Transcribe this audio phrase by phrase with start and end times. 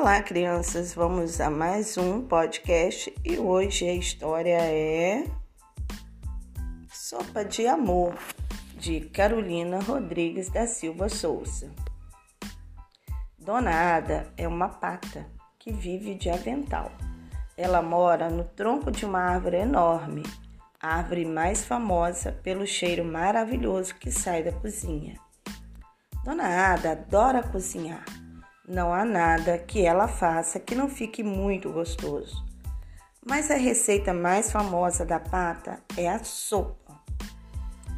[0.00, 0.94] Olá, crianças!
[0.94, 5.26] Vamos a mais um podcast e hoje a história é
[6.90, 8.14] Sopa de Amor,
[8.78, 11.70] de Carolina Rodrigues da Silva Souza.
[13.38, 15.26] Dona Ada é uma pata
[15.58, 16.90] que vive de avental.
[17.54, 20.22] Ela mora no tronco de uma árvore enorme,
[20.80, 25.20] a árvore mais famosa pelo cheiro maravilhoso que sai da cozinha.
[26.24, 28.19] Dona Ada adora cozinhar
[28.70, 32.44] não há nada que ela faça que não fique muito gostoso.
[33.26, 37.00] Mas a receita mais famosa da pata é a sopa.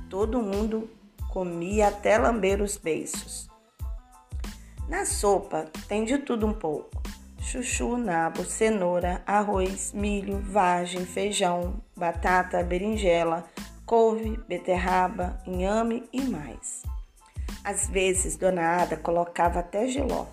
[0.08, 0.90] Todo mundo
[1.28, 3.50] comia até lamber os beiços.
[4.88, 7.02] Na sopa tem de tudo um pouco:
[7.38, 13.44] chuchu, nabo, cenoura, arroz, milho, vagem, feijão, batata, berinjela,
[13.84, 16.82] couve, beterraba, inhame e mais.
[17.62, 20.26] Às vezes, Dona Ada colocava até geló.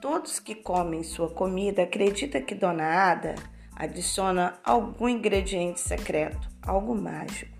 [0.00, 3.34] Todos que comem sua comida acreditam que Dona Ada
[3.74, 7.56] adiciona algum ingrediente secreto, algo mágico.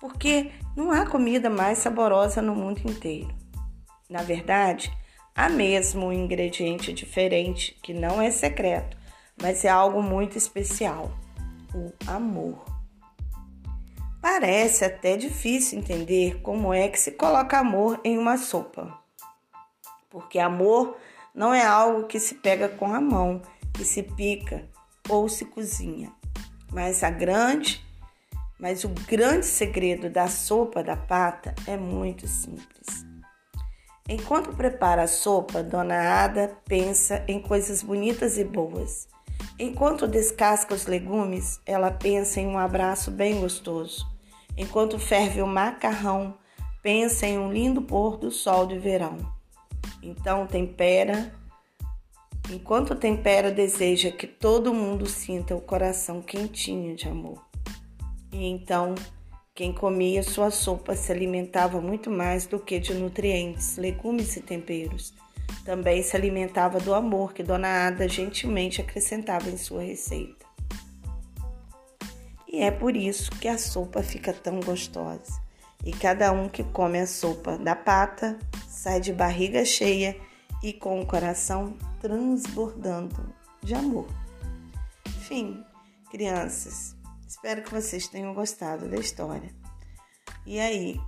[0.00, 3.34] Porque não há comida mais saborosa no mundo inteiro.
[4.08, 4.92] Na verdade,
[5.34, 8.96] há mesmo um ingrediente diferente que não é secreto,
[9.40, 11.10] mas é algo muito especial:
[11.74, 12.64] o amor.
[14.22, 18.96] Parece até difícil entender como é que se coloca amor em uma sopa.
[20.08, 20.96] Porque amor
[21.36, 23.42] não é algo que se pega com a mão,
[23.74, 24.64] que se pica
[25.06, 26.10] ou se cozinha.
[26.72, 27.84] Mas a grande,
[28.58, 33.04] mas o grande segredo da sopa da pata é muito simples.
[34.08, 39.06] Enquanto prepara a sopa, Dona Ada pensa em coisas bonitas e boas.
[39.58, 44.06] Enquanto descasca os legumes, ela pensa em um abraço bem gostoso.
[44.56, 46.34] Enquanto ferve o macarrão,
[46.82, 49.35] pensa em um lindo pôr do sol de verão.
[50.02, 51.32] Então tempera.
[52.50, 57.44] Enquanto tempera, deseja que todo mundo sinta o coração quentinho de amor.
[58.32, 58.94] E então,
[59.52, 65.12] quem comia sua sopa se alimentava muito mais do que de nutrientes, legumes e temperos.
[65.64, 70.46] Também se alimentava do amor que Dona Ada gentilmente acrescentava em sua receita.
[72.46, 75.40] E é por isso que a sopa fica tão gostosa.
[75.84, 78.38] E cada um que come a sopa da pata
[78.76, 80.14] sai de barriga cheia
[80.62, 84.06] e com o coração transbordando de amor.
[85.06, 85.64] Enfim,
[86.10, 86.94] crianças,
[87.26, 89.50] espero que vocês tenham gostado da história.
[90.44, 91.00] E aí,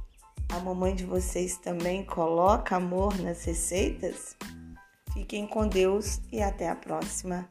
[0.49, 4.35] a mamãe de vocês também coloca amor nas receitas?
[5.12, 7.49] Fiquem com Deus e até a próxima.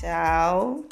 [0.00, 0.84] Tchau!